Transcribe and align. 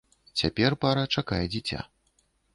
Цяпер 0.39 0.75
пара 0.85 1.03
чакае 1.19 1.43
дзіця. 1.53 1.79